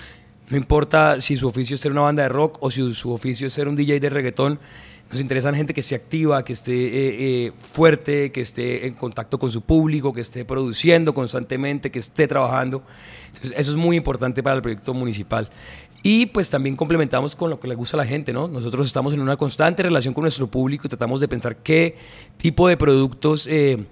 no 0.49 0.55
importa 0.55 1.19
si 1.19 1.35
su 1.35 1.47
oficio 1.47 1.75
es 1.75 1.81
ser 1.81 1.91
una 1.91 2.01
banda 2.01 2.23
de 2.23 2.29
rock 2.29 2.57
o 2.61 2.71
si 2.71 2.93
su 2.93 3.11
oficio 3.11 3.47
es 3.47 3.53
ser 3.53 3.67
un 3.67 3.75
DJ 3.75 3.99
de 3.99 4.09
reggaetón, 4.09 4.59
nos 5.11 5.21
interesan 5.21 5.55
gente 5.55 5.73
que 5.73 5.79
esté 5.79 5.95
activa, 5.95 6.43
que 6.43 6.53
esté 6.53 6.73
eh, 6.73 7.15
eh, 7.19 7.51
fuerte, 7.59 8.31
que 8.31 8.41
esté 8.41 8.87
en 8.87 8.93
contacto 8.93 9.39
con 9.39 9.49
su 9.51 9.61
público, 9.61 10.11
que 10.11 10.19
esté 10.19 10.43
produciendo 10.43 11.13
constantemente, 11.13 11.91
que 11.91 11.99
esté 11.99 12.27
trabajando. 12.27 12.83
Entonces, 13.27 13.53
eso 13.57 13.71
es 13.71 13.77
muy 13.77 13.95
importante 13.95 14.43
para 14.43 14.57
el 14.57 14.61
proyecto 14.61 14.93
municipal. 14.93 15.49
Y 16.09 16.25
pues 16.27 16.49
también 16.49 16.77
complementamos 16.77 17.35
con 17.35 17.49
lo 17.49 17.59
que 17.59 17.67
le 17.67 17.75
gusta 17.75 17.97
a 17.97 17.99
la 17.99 18.05
gente, 18.05 18.31
¿no? 18.31 18.47
Nosotros 18.47 18.85
estamos 18.85 19.13
en 19.13 19.19
una 19.19 19.35
constante 19.35 19.83
relación 19.83 20.13
con 20.13 20.21
nuestro 20.21 20.47
público 20.47 20.87
y 20.87 20.89
tratamos 20.89 21.19
de 21.19 21.27
pensar 21.27 21.57
qué 21.57 21.97
tipo 22.37 22.69
de 22.69 22.77
productos 22.77 23.45
eh, 23.45 23.85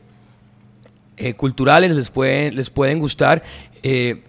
eh, 1.18 1.34
culturales 1.34 1.94
les 1.94 2.10
pueden, 2.10 2.56
les 2.56 2.70
pueden 2.70 3.00
gustar 3.00 3.44
eh, 3.84 4.24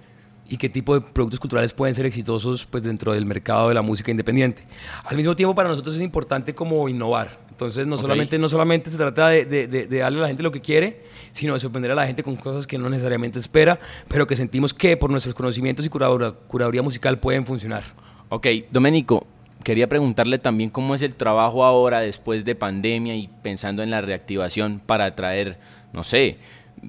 y 0.48 0.56
qué 0.56 0.68
tipo 0.68 0.94
de 0.94 1.00
productos 1.00 1.38
culturales 1.38 1.72
pueden 1.74 1.94
ser 1.94 2.06
exitosos 2.06 2.66
pues, 2.66 2.82
dentro 2.82 3.12
del 3.12 3.24
mercado 3.24 3.68
de 3.68 3.74
la 3.74 3.82
música 3.82 4.10
independiente. 4.10 4.66
Al 5.04 5.16
mismo 5.16 5.36
tiempo, 5.36 5.54
para 5.54 5.68
nosotros 5.68 5.94
es 5.94 6.02
importante 6.02 6.56
como 6.56 6.88
innovar. 6.88 7.45
Entonces, 7.56 7.86
no, 7.86 7.96
solamente, 7.96 8.38
no 8.38 8.50
solamente 8.50 8.90
se 8.90 8.98
trata 8.98 9.28
de, 9.30 9.46
de- 9.46 9.66
de- 9.66 9.86
de 9.86 9.98
darle 9.98 10.18
a 10.18 10.22
la 10.22 10.28
gente 10.28 10.42
lo 10.42 10.52
que 10.52 10.60
quiere, 10.60 11.00
sino 11.32 11.54
de 11.54 11.60
sorprender 11.60 11.90
a 11.90 11.94
la 11.94 12.06
gente 12.06 12.22
con 12.22 12.36
cosas 12.36 12.66
que 12.66 12.76
no 12.76 12.90
necesariamente 12.90 13.38
espera, 13.38 13.80
pero 14.08 14.26
que 14.26 14.36
sentimos 14.36 14.74
que 14.74 14.98
por 14.98 15.08
nuestros 15.10 15.34
conocimientos 15.34 15.86
y 15.86 15.88
curadora- 15.88 16.34
curaduría 16.48 16.82
musical 16.82 17.18
pueden 17.18 17.46
funcionar. 17.46 17.82
Ok, 18.28 18.46
Domenico, 18.70 19.26
quería 19.64 19.88
preguntarle 19.88 20.38
también 20.38 20.68
cómo 20.68 20.94
es 20.94 21.00
el 21.00 21.14
trabajo 21.16 21.64
ahora 21.64 22.00
después 22.00 22.44
de 22.44 22.54
pandemia 22.54 23.16
y 23.16 23.28
pensando 23.42 23.82
en 23.82 23.90
la 23.90 24.02
reactivación 24.02 24.82
para 24.84 25.06
atraer, 25.06 25.58
no 25.94 26.04
sé, 26.04 26.36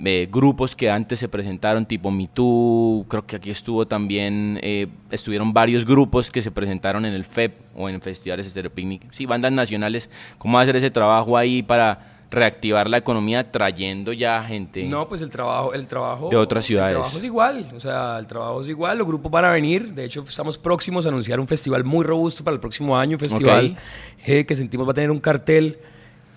eh, 0.05 0.27
grupos 0.31 0.75
que 0.75 0.89
antes 0.89 1.19
se 1.19 1.27
presentaron 1.27 1.85
tipo 1.85 2.11
Me 2.11 2.27
Too, 2.27 3.05
creo 3.07 3.25
que 3.25 3.35
aquí 3.37 3.51
estuvo 3.51 3.87
también, 3.87 4.59
eh, 4.61 4.87
estuvieron 5.11 5.53
varios 5.53 5.85
grupos 5.85 6.29
que 6.29 6.41
se 6.41 6.51
presentaron 6.51 7.05
en 7.05 7.13
el 7.13 7.25
FEP 7.25 7.55
o 7.75 7.89
en 7.89 8.01
festivales 8.01 8.47
Stereo 8.47 8.71
Picnic, 8.71 9.11
sí, 9.11 9.25
bandas 9.25 9.51
nacionales, 9.51 10.09
¿cómo 10.37 10.55
va 10.55 10.61
a 10.61 10.63
hacer 10.63 10.75
ese 10.75 10.91
trabajo 10.91 11.37
ahí 11.37 11.63
para 11.63 12.17
reactivar 12.29 12.89
la 12.89 12.97
economía 12.97 13.51
trayendo 13.51 14.13
ya 14.13 14.43
gente? 14.43 14.83
No, 14.83 15.07
pues 15.07 15.21
el 15.21 15.29
trabajo, 15.29 15.73
el 15.73 15.87
trabajo 15.87 16.29
De 16.29 16.35
otras 16.35 16.65
ciudades. 16.65 16.91
El 16.91 17.01
trabajo 17.01 17.17
es 17.17 17.23
igual, 17.23 17.71
o 17.75 17.79
sea, 17.79 18.19
el 18.19 18.27
trabajo 18.27 18.61
es 18.61 18.69
igual. 18.69 18.97
Los 18.97 19.07
grupos 19.07 19.31
van 19.31 19.45
a 19.45 19.51
venir. 19.51 19.93
De 19.93 20.03
hecho, 20.03 20.23
estamos 20.27 20.57
próximos 20.57 21.05
a 21.05 21.09
anunciar 21.09 21.39
un 21.39 21.47
festival 21.47 21.83
muy 21.83 22.03
robusto 22.03 22.43
para 22.43 22.55
el 22.55 22.59
próximo 22.59 22.97
año, 22.97 23.15
un 23.15 23.19
festival 23.19 23.77
eh, 24.25 24.45
que 24.45 24.55
sentimos 24.55 24.85
va 24.87 24.91
a 24.91 24.95
tener 24.95 25.11
un 25.11 25.19
cartel 25.19 25.79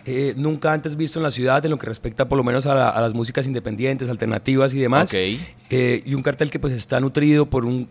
eh, 0.06 0.34
nunca 0.36 0.72
antes 0.72 0.96
visto 0.96 1.18
en 1.18 1.22
la 1.24 1.30
ciudad 1.30 1.64
en 1.64 1.70
lo 1.70 1.78
que 1.78 1.86
respecta 1.86 2.28
por 2.28 2.36
lo 2.38 2.44
menos 2.44 2.66
a, 2.66 2.74
la- 2.74 2.88
a 2.90 3.00
las 3.00 3.14
músicas 3.14 3.46
independientes, 3.46 4.08
alternativas 4.08 4.72
y 4.74 4.78
demás. 4.78 5.10
Eh, 5.70 6.02
y 6.06 6.14
un 6.14 6.22
cartel 6.22 6.50
que 6.50 6.58
pues 6.58 6.72
está 6.72 7.00
nutrido 7.00 7.46
por 7.46 7.64
un 7.64 7.88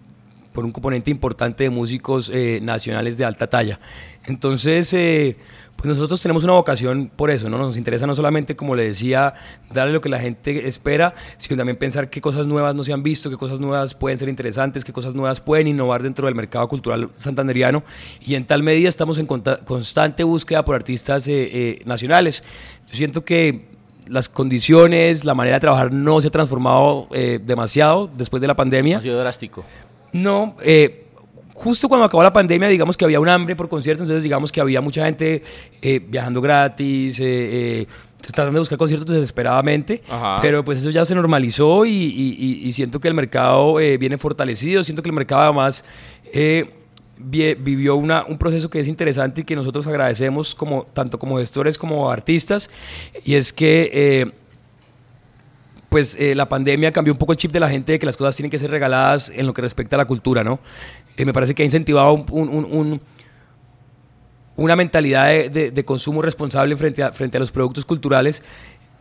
por 0.54 0.66
un 0.66 0.72
componente 0.72 1.12
importante 1.12 1.64
de 1.66 1.70
músicos 1.70 2.32
eh, 2.34 2.60
nacionales 2.62 3.18
de 3.18 3.24
alta 3.24 3.48
talla. 3.48 3.80
Entonces, 4.30 4.94
eh, 4.94 5.38
pues 5.76 5.88
nosotros 5.88 6.22
tenemos 6.22 6.44
una 6.44 6.54
vocación 6.54 7.12
por 7.16 7.30
eso, 7.30 7.50
¿no? 7.50 7.58
Nos 7.58 7.78
interesa 7.78 8.06
no 8.06 8.16
solamente, 8.16 8.56
como 8.56 8.76
le 8.76 8.84
decía, 8.84 9.34
darle 9.74 9.94
lo 9.94 10.02
que 10.02 10.10
la 10.10 10.20
gente 10.20 10.68
espera, 10.68 11.16
sino 11.38 11.58
también 11.58 11.78
pensar 11.78 12.10
qué 12.10 12.22
cosas 12.22 12.48
nuevas 12.48 12.76
no 12.76 12.84
se 12.84 12.94
han 12.94 13.02
visto, 13.02 13.30
qué 13.30 13.38
cosas 13.38 13.60
nuevas 13.60 13.96
pueden 13.96 14.20
ser 14.20 14.30
interesantes, 14.30 14.84
qué 14.84 14.94
cosas 14.94 15.16
nuevas 15.16 15.42
pueden 15.42 15.68
innovar 15.68 16.04
dentro 16.04 16.26
del 16.26 16.36
mercado 16.36 16.68
cultural 16.68 17.10
santanderiano. 17.18 17.84
Y 18.20 18.36
en 18.36 18.46
tal 18.46 18.62
medida 18.62 18.90
estamos 18.90 19.18
en 19.20 19.26
constante 19.26 20.24
búsqueda 20.24 20.66
por 20.66 20.76
artistas 20.76 21.28
eh, 21.28 21.50
eh, 21.52 21.82
nacionales. 21.86 22.44
Yo 22.88 22.96
siento 22.96 23.24
que 23.24 23.70
las 24.10 24.28
condiciones, 24.28 25.24
la 25.24 25.36
manera 25.36 25.58
de 25.58 25.62
trabajar 25.62 25.94
no 25.94 26.20
se 26.20 26.28
ha 26.28 26.32
transformado 26.32 27.08
eh, 27.14 27.40
demasiado 27.42 28.10
después 28.18 28.42
de 28.42 28.48
la 28.48 28.56
pandemia. 28.56 28.98
Ha 28.98 29.02
sido 29.02 29.20
drástico. 29.20 29.64
No, 30.12 30.58
eh, 30.62 31.06
justo 31.60 31.90
cuando 31.90 32.06
acabó 32.06 32.24
la 32.24 32.32
pandemia, 32.32 32.70
digamos 32.70 32.96
que 32.96 33.04
había 33.04 33.20
un 33.20 33.28
hambre 33.28 33.56
por 33.56 33.68
conciertos, 33.68 34.04
entonces 34.04 34.24
digamos 34.24 34.52
que 34.52 34.62
había 34.62 34.80
mucha 34.82 35.04
gente 35.06 35.44
eh, 35.82 36.00
viajando 36.00 36.40
gratis, 36.42 37.20
eh, 37.20 37.26
eh, 37.82 37.86
tratando 38.22 38.54
de 38.54 38.60
buscar 38.60 38.78
conciertos 38.78 39.14
desesperadamente, 39.14 40.02
Ajá. 40.10 40.38
pero 40.42 40.64
pues 40.64 40.78
eso 40.80 40.90
ya 40.90 41.04
se 41.04 41.16
normalizó 41.16 41.86
y, 41.86 41.90
y- 41.92 42.36
y- 42.40 42.68
y 42.68 42.72
siento 42.74 43.00
que 43.02 43.08
el 43.10 43.14
mercado 43.14 43.76
viene 43.76 44.18
fortalecido, 44.18 44.84
siento 44.86 45.04
que 45.04 45.10
el 45.10 45.14
mercado 45.16 45.42
además 45.44 45.84
vivió 47.18 47.96
una, 47.98 48.24
un 48.26 48.38
proceso 48.38 48.70
que 48.70 48.80
es 48.80 48.88
interesante 48.88 49.42
y 49.42 49.44
que 49.44 49.56
nosotros 49.56 49.86
agradecemos 49.88 50.56
como, 50.56 50.86
tanto 50.94 51.20
como 51.20 51.38
gestores 51.40 51.78
como 51.78 52.10
artistas, 52.10 52.70
y 53.26 53.36
es 53.36 53.52
que... 53.52 54.32
pues 55.90 56.16
eh, 56.20 56.36
la 56.36 56.48
pandemia 56.48 56.92
cambió 56.94 57.12
un 57.14 57.18
poco 57.18 57.32
el 57.32 57.38
chip 57.40 57.52
de 57.52 57.60
la 57.60 57.68
gente 57.68 57.94
de 57.94 58.00
que 58.00 58.06
las 58.06 58.16
cosas 58.16 58.36
tienen 58.36 58.52
que 58.52 58.60
ser 58.60 58.70
regaladas 58.70 59.32
en 59.36 59.48
lo 59.48 59.54
que 59.56 59.64
respecta 59.64 59.96
a 59.96 59.98
la 59.98 60.06
cultura, 60.06 60.44
¿no? 60.44 60.60
Eh, 61.18 61.26
me 61.26 61.34
parece 61.34 61.54
que 61.54 61.64
ha 61.64 61.66
incentivado 61.66 62.14
un- 62.14 62.26
un- 62.32 62.50
un- 62.50 62.66
un- 62.72 63.02
una 64.56 64.76
mentalidad 64.76 65.28
de, 65.28 65.50
de- 65.50 65.72
de 65.72 65.86
consumo 65.86 66.22
responsable 66.22 66.76
frente 66.76 67.02
a, 67.04 67.12
frente 67.14 67.38
a 67.38 67.40
los 67.40 67.52
productos 67.52 67.86
culturales, 67.86 68.44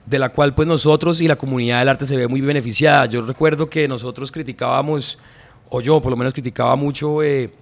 de 0.07 0.19
la 0.19 0.31
cual 0.31 0.55
pues 0.55 0.67
nosotros 0.69 1.21
y 1.21 1.29
la 1.29 1.37
comunidad 1.37 1.81
del 1.81 1.89
arte 1.89 2.07
se 2.07 2.17
ve 2.17 2.29
muy 2.29 2.41
beneficiada. 2.41 3.07
Yo 3.07 3.23
recuerdo 3.23 3.69
que 3.69 3.87
nosotros 3.89 4.33
criticábamos, 4.33 5.19
o 5.69 5.81
yo 5.81 6.01
por 6.01 6.11
lo 6.11 6.17
menos 6.17 6.33
criticaba 6.33 6.77
mucho, 6.77 7.23
eh, 7.23 7.53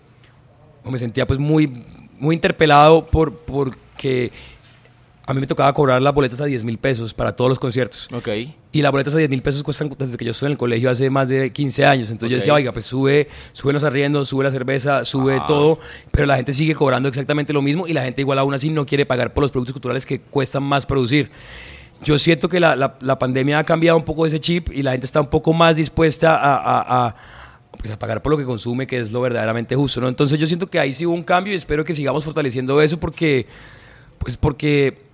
o 0.85 0.91
me 0.91 0.99
sentía 0.99 1.27
pues 1.27 1.39
muy, 1.39 1.85
muy 2.19 2.35
interpelado 2.35 3.07
por, 3.07 3.39
porque 3.39 4.31
a 5.29 5.35
mí 5.35 5.41
me 5.41 5.47
tocaba 5.49 5.73
cobrar 5.73 6.01
las 6.01 6.15
boletas 6.15 6.41
a 6.41 6.45
10 6.45 6.63
mil 6.63 6.79
pesos 6.79 7.13
para 7.13 7.35
todos 7.35 7.49
los 7.49 7.59
conciertos. 7.59 8.09
Ok. 8.13 8.29
Y 8.73 8.83
las 8.83 8.93
boletas 8.93 9.15
a 9.15 9.19
10 9.19 9.29
mil 9.29 9.43
pesos 9.43 9.63
cuestan 9.65 9.93
desde 9.99 10.17
que 10.17 10.25
yo 10.25 10.31
estoy 10.31 10.47
en 10.47 10.53
el 10.53 10.59
colegio 10.59 10.89
hace 10.89 11.11
más 11.11 11.29
de 11.29 11.53
15 11.53 11.85
años. 11.85 12.11
Entonces 12.11 12.31
yo 12.31 12.37
Ok. 12.37 12.41
decía, 12.41 12.55
oiga, 12.55 12.73
pues 12.73 12.87
sube, 12.87 13.29
sube 13.53 13.73
los 13.73 13.83
arriendos, 13.83 14.29
sube 14.29 14.45
la 14.45 14.53
cerveza, 14.53 15.05
sube 15.05 15.39
Ah. 15.41 15.47
todo, 15.47 15.81
pero 16.13 16.27
la 16.27 16.37
gente 16.37 16.53
sigue 16.53 16.75
cobrando 16.77 17.09
exactamente 17.09 17.53
lo 17.53 17.61
mismo 17.61 17.87
y 17.89 17.93
la 17.93 18.05
gente 18.05 18.21
igual 18.21 18.39
aún 18.39 18.55
así 18.55 18.71
no 18.71 18.87
quiere 18.87 19.05
pagar 19.05 19.35
por 19.35 19.43
los 19.43 19.51
productos 19.51 19.73
culturales 19.73 20.07
que 20.07 20.21
cuestan 20.21 20.63
más 20.63 20.87
producir. 20.87 21.31
Yo 22.05 22.19
siento 22.21 22.49
que 22.49 22.61
la, 22.61 22.77
la- 22.77 22.97
la 23.01 23.19
pandemia 23.19 23.59
ha 23.59 23.65
cambiado 23.65 23.99
un 23.99 24.05
poco 24.05 24.27
ese 24.27 24.39
chip 24.39 24.69
y 24.73 24.83
la 24.83 24.93
gente 24.93 25.07
está 25.07 25.21
un 25.21 25.31
poco 25.31 25.53
más 25.55 25.75
dispuesta 25.77 26.37
a, 26.37 26.55
a- 26.57 27.07
a, 27.09 27.17
pues, 27.79 27.91
a 27.91 27.99
pagar 27.99 28.23
por 28.23 28.31
lo 28.31 28.39
que 28.39 28.45
consume, 28.45 28.87
que 28.87 28.99
es 29.01 29.11
lo 29.11 29.23
verdaderamente 29.23 29.75
justo. 29.75 30.01
¿no? 30.01 30.07
Entonces 30.09 30.39
yo 30.39 30.47
siento 30.47 30.67
que 30.69 30.79
ahí 30.79 30.95
sí 30.95 31.05
hubo 31.07 31.15
un 31.15 31.23
cambio 31.25 31.53
y 31.55 31.57
espero 31.57 31.85
que 31.85 31.95
sigamos 31.97 32.23
fortaleciendo 32.23 32.81
eso 32.83 33.01
porque, 33.01 33.47
pues 34.19 34.37
porque 34.37 35.06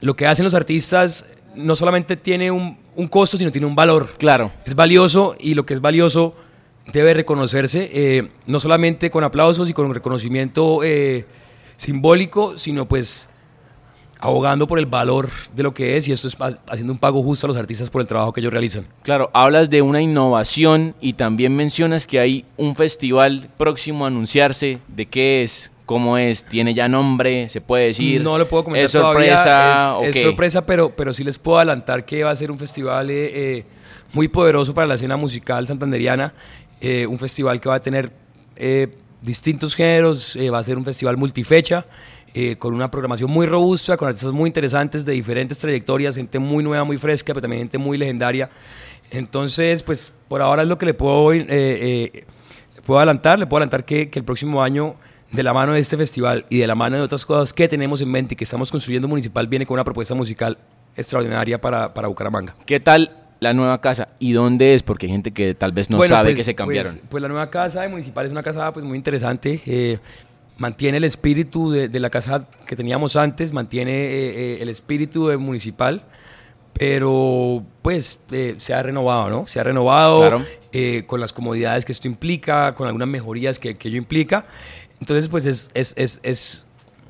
lo 0.00 0.14
que 0.16 0.26
hacen 0.26 0.44
los 0.44 0.54
artistas 0.54 1.26
no 1.54 1.76
solamente 1.76 2.16
tiene 2.16 2.50
un, 2.50 2.78
un 2.96 3.08
costo, 3.08 3.36
sino 3.36 3.50
tiene 3.50 3.66
un 3.66 3.74
valor. 3.74 4.10
Claro. 4.18 4.52
Es 4.64 4.74
valioso 4.74 5.34
y 5.38 5.54
lo 5.54 5.66
que 5.66 5.74
es 5.74 5.80
valioso 5.80 6.34
debe 6.92 7.14
reconocerse, 7.14 7.90
eh, 7.92 8.28
no 8.46 8.60
solamente 8.60 9.10
con 9.10 9.24
aplausos 9.24 9.68
y 9.68 9.72
con 9.72 9.92
reconocimiento 9.94 10.82
eh, 10.82 11.26
simbólico, 11.76 12.56
sino 12.58 12.86
pues 12.88 13.28
abogando 14.22 14.66
por 14.66 14.78
el 14.78 14.86
valor 14.86 15.30
de 15.54 15.62
lo 15.62 15.72
que 15.72 15.96
es 15.96 16.06
y 16.08 16.12
esto 16.12 16.28
es 16.28 16.36
ha- 16.40 16.58
haciendo 16.68 16.92
un 16.92 16.98
pago 16.98 17.22
justo 17.22 17.46
a 17.46 17.48
los 17.48 17.56
artistas 17.56 17.88
por 17.88 18.02
el 18.02 18.06
trabajo 18.06 18.32
que 18.32 18.40
ellos 18.40 18.52
realizan. 18.52 18.86
Claro, 19.02 19.30
hablas 19.32 19.70
de 19.70 19.80
una 19.82 20.02
innovación 20.02 20.94
y 21.00 21.14
también 21.14 21.56
mencionas 21.56 22.06
que 22.06 22.20
hay 22.20 22.44
un 22.58 22.74
festival 22.76 23.48
próximo 23.56 24.04
a 24.04 24.08
anunciarse. 24.08 24.78
¿De 24.88 25.06
qué 25.06 25.42
es? 25.42 25.70
¿Cómo 25.90 26.16
es? 26.16 26.44
¿Tiene 26.44 26.72
ya 26.72 26.86
nombre? 26.88 27.48
¿Se 27.48 27.60
puede 27.60 27.88
decir? 27.88 28.20
No 28.22 28.38
lo 28.38 28.46
puedo 28.46 28.62
comentar 28.62 28.84
¿Es 28.86 28.92
sorpresa? 28.92 29.42
todavía. 29.42 29.96
¿O 29.96 30.02
Es, 30.04 30.16
es 30.16 30.22
sorpresa, 30.22 30.64
pero, 30.64 30.94
pero 30.94 31.12
sí 31.12 31.24
les 31.24 31.36
puedo 31.36 31.58
adelantar 31.58 32.04
que 32.04 32.22
va 32.22 32.30
a 32.30 32.36
ser 32.36 32.52
un 32.52 32.60
festival 32.60 33.10
eh, 33.10 33.32
eh, 33.58 33.64
muy 34.12 34.28
poderoso 34.28 34.72
para 34.72 34.86
la 34.86 34.94
escena 34.94 35.16
musical 35.16 35.66
santanderiana. 35.66 36.32
eh, 36.80 37.08
un 37.08 37.18
festival 37.18 37.60
que 37.60 37.68
va 37.68 37.74
a 37.74 37.80
tener 37.80 38.12
distintos 39.20 39.74
géneros. 39.74 40.38
va 40.54 40.60
a 40.60 40.62
ser 40.62 40.78
un 40.78 40.84
festival 40.84 41.16
multifecha. 41.16 41.84
eh, 42.34 42.54
con 42.56 42.72
una 42.72 42.88
programación 42.88 43.28
muy 43.28 43.46
robusta, 43.46 43.96
con 43.96 44.06
artistas 44.06 44.30
muy 44.32 44.46
interesantes 44.46 45.04
de 45.04 45.12
diferentes 45.14 45.58
trayectorias, 45.58 46.14
gente 46.14 46.38
muy 46.38 46.62
nueva, 46.62 46.84
muy 46.84 46.98
fresca, 46.98 47.32
pero 47.34 47.40
también 47.42 47.62
gente 47.62 47.78
muy 47.78 47.98
legendaria. 47.98 48.48
Entonces, 49.10 49.82
pues 49.82 50.12
por 50.28 50.40
ahora 50.40 50.62
es 50.62 50.68
lo 50.68 50.78
que 50.78 50.86
le 50.86 50.94
puedo, 50.94 51.32
eh, 51.32 51.44
eh, 51.50 52.24
le 52.76 52.82
puedo 52.82 53.00
adelantar. 53.00 53.40
Le 53.40 53.46
puedo 53.48 53.58
adelantar 53.58 53.84
que, 53.84 54.08
que 54.08 54.20
el 54.20 54.24
próximo 54.24 54.62
año 54.62 54.94
de 55.32 55.42
la 55.42 55.52
mano 55.52 55.72
de 55.74 55.80
este 55.80 55.96
festival 55.96 56.46
y 56.48 56.58
de 56.58 56.66
la 56.66 56.74
mano 56.74 56.96
de 56.96 57.02
otras 57.02 57.24
cosas 57.24 57.52
que 57.52 57.68
tenemos 57.68 58.00
en 58.00 58.10
mente 58.10 58.34
y 58.34 58.36
que 58.36 58.44
estamos 58.44 58.70
construyendo 58.70 59.06
municipal, 59.08 59.46
viene 59.46 59.66
con 59.66 59.74
una 59.74 59.84
propuesta 59.84 60.14
musical 60.14 60.58
extraordinaria 60.96 61.60
para, 61.60 61.94
para 61.94 62.08
Bucaramanga. 62.08 62.54
¿Qué 62.66 62.80
tal 62.80 63.16
la 63.38 63.52
nueva 63.54 63.80
casa? 63.80 64.08
¿Y 64.18 64.32
dónde 64.32 64.74
es? 64.74 64.82
Porque 64.82 65.06
hay 65.06 65.12
gente 65.12 65.30
que 65.32 65.54
tal 65.54 65.72
vez 65.72 65.88
no 65.88 65.96
Bueno, 65.98 66.14
sabe 66.16 66.30
pues- 66.30 66.36
que 66.38 66.44
se 66.44 66.54
cambiaron. 66.54 66.92
Pues, 66.92 67.04
pues 67.08 67.22
la 67.22 67.28
nueva 67.28 67.48
casa 67.50 67.82
de 67.82 67.88
municipal 67.88 68.26
es 68.26 68.32
una 68.32 68.42
casa 68.42 68.72
pues, 68.72 68.84
muy 68.84 68.96
interesante. 68.96 69.60
eh, 69.66 69.98
mantiene 70.58 70.98
el 70.98 71.04
espíritu 71.04 71.70
de, 71.70 71.88
de 71.88 72.00
la 72.00 72.10
casa 72.10 72.46
que 72.66 72.76
teníamos 72.76 73.16
antes, 73.16 73.50
mantiene 73.54 73.92
eh, 73.92 74.34
eh, 74.56 74.58
el 74.60 74.68
espíritu 74.68 75.28
de 75.28 75.38
municipal, 75.38 76.02
pero 76.74 77.64
pues 77.82 78.20
eh, 78.30 78.54
se 78.58 78.74
ha 78.74 78.82
renovado, 78.82 79.30
¿no? 79.30 79.46
Se 79.46 79.58
ha 79.60 79.64
renovado 79.64 80.18
Claro. 80.20 80.44
eh, 80.72 81.04
con 81.06 81.20
las 81.20 81.32
comodidades 81.32 81.84
que 81.84 81.92
esto 81.92 82.08
implica, 82.08 82.74
con 82.74 82.86
algunas 82.86 83.08
mejorías 83.08 83.58
que, 83.58 83.76
que 83.76 83.88
ello 83.88 83.96
implica. 83.98 84.46
Entonces, 85.00 85.28
pues 85.28 85.44
es, 85.46 85.70
es, 85.74 85.94
es, 85.96 86.20
es, 86.22 86.66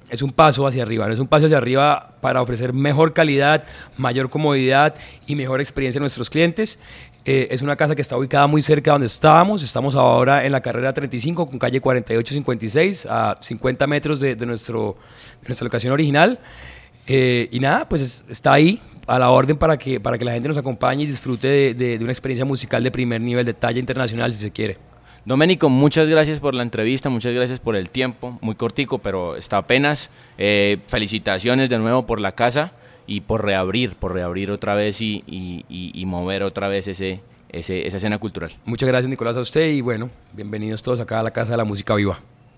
es 0.08 0.22
un 0.22 0.32
paso 0.32 0.66
hacia 0.66 0.82
arriba. 0.82 1.10
Es 1.12 1.18
un 1.18 1.28
paso 1.28 1.46
hacia 1.46 1.58
arriba 1.58 2.14
para 2.20 2.40
ofrecer 2.42 2.72
mejor 2.72 3.12
calidad, 3.12 3.64
mayor 3.96 4.30
comodidad 4.30 4.94
y 5.26 5.36
mejor 5.36 5.60
experiencia 5.60 5.98
a 5.98 6.02
nuestros 6.02 6.30
clientes. 6.30 6.78
Eh, 7.26 7.48
es 7.50 7.60
una 7.62 7.76
casa 7.76 7.94
que 7.94 8.00
está 8.02 8.16
ubicada 8.16 8.46
muy 8.46 8.62
cerca 8.62 8.90
de 8.90 8.94
donde 8.94 9.06
estábamos. 9.06 9.62
Estamos 9.62 9.94
ahora 9.94 10.46
en 10.46 10.52
la 10.52 10.60
carrera 10.62 10.92
35 10.94 11.48
con 11.50 11.58
calle 11.58 11.80
4856, 11.80 13.06
a 13.10 13.38
50 13.40 13.86
metros 13.86 14.20
de, 14.20 14.36
de 14.36 14.46
nuestro, 14.46 14.96
de 15.42 15.48
nuestra 15.48 15.64
locación 15.64 15.92
original. 15.92 16.38
Eh, 17.06 17.48
y 17.50 17.60
nada, 17.60 17.88
pues 17.88 18.00
es- 18.02 18.24
está 18.28 18.52
ahí 18.52 18.80
a 19.06 19.18
la 19.18 19.30
orden 19.30 19.56
para 19.56 19.76
que, 19.78 19.98
para 20.00 20.16
que 20.16 20.24
la 20.24 20.32
gente 20.32 20.48
nos 20.48 20.56
acompañe 20.58 21.02
y 21.04 21.06
disfrute 21.08 21.48
de, 21.48 21.74
de- 21.74 21.98
de 21.98 22.04
una 22.04 22.12
experiencia 22.12 22.44
musical 22.44 22.82
de 22.84 22.90
primer 22.90 23.20
nivel, 23.20 23.44
de 23.44 23.52
talla 23.54 23.80
internacional, 23.80 24.32
si 24.32 24.40
se 24.40 24.50
quiere. 24.52 24.78
Doménico, 25.24 25.68
muchas 25.68 26.08
gracias 26.08 26.40
por 26.40 26.54
la 26.54 26.62
entrevista, 26.62 27.10
muchas 27.10 27.34
gracias 27.34 27.60
por 27.60 27.76
el 27.76 27.90
tiempo, 27.90 28.38
muy 28.40 28.54
cortico, 28.54 28.98
pero 28.98 29.36
está 29.36 29.58
apenas. 29.58 30.10
Eh, 30.38 30.78
felicitaciones 30.88 31.68
de 31.68 31.78
nuevo 31.78 32.06
por 32.06 32.20
la 32.20 32.32
casa 32.32 32.72
y 33.06 33.20
por 33.20 33.44
reabrir, 33.44 33.94
por 33.96 34.14
reabrir 34.14 34.50
otra 34.50 34.74
vez 34.74 35.00
y, 35.00 35.22
y- 35.26 35.64
y- 35.68 35.92
y 35.94 36.06
mover 36.06 36.42
otra 36.42 36.68
vez 36.68 36.88
ese, 36.88 37.20
ese- 37.50 37.86
esa 37.86 37.98
escena 37.98 38.18
cultural. 38.18 38.50
Muchas 38.64 38.88
gracias 38.88 39.10
Nicolás 39.10 39.36
a 39.36 39.40
usted 39.40 39.70
y 39.72 39.82
bueno, 39.82 40.10
bienvenidos 40.32 40.82
todos 40.82 41.00
acá 41.00 41.20
a 41.20 41.22
la 41.22 41.32
Casa 41.32 41.52
de 41.52 41.58
la 41.58 41.64
Música 41.64 41.94
Viva. 41.96 42.18